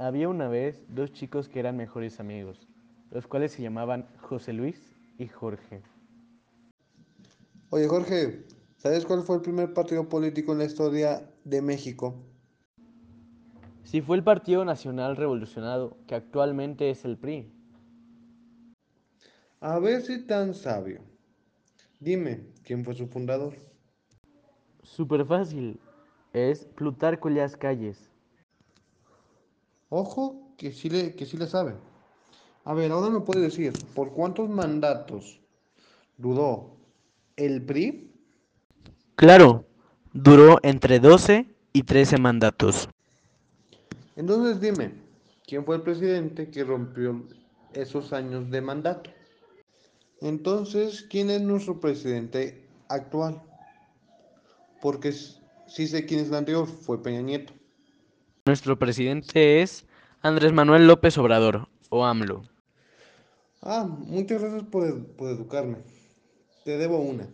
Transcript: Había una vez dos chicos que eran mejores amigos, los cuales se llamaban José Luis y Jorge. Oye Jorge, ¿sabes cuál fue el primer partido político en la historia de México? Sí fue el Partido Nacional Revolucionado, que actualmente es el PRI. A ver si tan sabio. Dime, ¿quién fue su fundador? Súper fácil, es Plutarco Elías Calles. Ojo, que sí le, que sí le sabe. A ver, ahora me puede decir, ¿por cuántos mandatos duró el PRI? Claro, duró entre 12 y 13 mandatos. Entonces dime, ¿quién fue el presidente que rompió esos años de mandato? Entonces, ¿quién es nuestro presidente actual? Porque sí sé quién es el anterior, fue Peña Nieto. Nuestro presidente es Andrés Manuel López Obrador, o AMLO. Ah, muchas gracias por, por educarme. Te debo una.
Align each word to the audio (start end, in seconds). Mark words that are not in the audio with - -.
Había 0.00 0.28
una 0.28 0.46
vez 0.46 0.84
dos 0.88 1.12
chicos 1.12 1.48
que 1.48 1.58
eran 1.58 1.76
mejores 1.76 2.20
amigos, 2.20 2.68
los 3.10 3.26
cuales 3.26 3.50
se 3.50 3.62
llamaban 3.62 4.06
José 4.20 4.52
Luis 4.52 4.96
y 5.18 5.26
Jorge. 5.26 5.82
Oye 7.70 7.88
Jorge, 7.88 8.46
¿sabes 8.76 9.04
cuál 9.04 9.22
fue 9.22 9.34
el 9.34 9.42
primer 9.42 9.74
partido 9.74 10.08
político 10.08 10.52
en 10.52 10.58
la 10.58 10.66
historia 10.66 11.28
de 11.42 11.62
México? 11.62 12.14
Sí 13.82 14.00
fue 14.00 14.16
el 14.16 14.22
Partido 14.22 14.64
Nacional 14.64 15.16
Revolucionado, 15.16 15.96
que 16.06 16.14
actualmente 16.14 16.90
es 16.90 17.04
el 17.04 17.18
PRI. 17.18 17.50
A 19.60 19.80
ver 19.80 20.02
si 20.02 20.24
tan 20.26 20.54
sabio. 20.54 21.00
Dime, 21.98 22.52
¿quién 22.62 22.84
fue 22.84 22.94
su 22.94 23.08
fundador? 23.08 23.56
Súper 24.84 25.24
fácil, 25.24 25.80
es 26.32 26.66
Plutarco 26.66 27.28
Elías 27.28 27.56
Calles. 27.56 28.12
Ojo, 29.90 30.54
que 30.56 30.72
sí 30.72 30.90
le, 30.90 31.14
que 31.14 31.24
sí 31.24 31.36
le 31.36 31.46
sabe. 31.46 31.74
A 32.64 32.74
ver, 32.74 32.92
ahora 32.92 33.08
me 33.08 33.20
puede 33.20 33.40
decir, 33.40 33.72
¿por 33.94 34.12
cuántos 34.12 34.48
mandatos 34.50 35.40
duró 36.18 36.76
el 37.36 37.64
PRI? 37.64 38.12
Claro, 39.14 39.64
duró 40.12 40.58
entre 40.62 41.00
12 41.00 41.46
y 41.72 41.82
13 41.82 42.18
mandatos. 42.18 42.88
Entonces 44.16 44.60
dime, 44.60 44.92
¿quién 45.46 45.64
fue 45.64 45.76
el 45.76 45.82
presidente 45.82 46.50
que 46.50 46.64
rompió 46.64 47.26
esos 47.72 48.12
años 48.12 48.50
de 48.50 48.60
mandato? 48.60 49.10
Entonces, 50.20 51.06
¿quién 51.08 51.30
es 51.30 51.40
nuestro 51.40 51.80
presidente 51.80 52.68
actual? 52.88 53.40
Porque 54.82 55.12
sí 55.12 55.86
sé 55.86 56.04
quién 56.04 56.20
es 56.20 56.28
el 56.28 56.34
anterior, 56.34 56.66
fue 56.66 57.02
Peña 57.02 57.22
Nieto. 57.22 57.52
Nuestro 58.44 58.78
presidente 58.78 59.62
es 59.62 59.86
Andrés 60.28 60.52
Manuel 60.52 60.86
López 60.86 61.16
Obrador, 61.18 61.68
o 61.90 62.04
AMLO. 62.04 62.42
Ah, 63.62 63.84
muchas 63.88 64.40
gracias 64.40 64.62
por, 64.64 65.06
por 65.16 65.30
educarme. 65.30 65.78
Te 66.64 66.76
debo 66.78 66.98
una. 66.98 67.28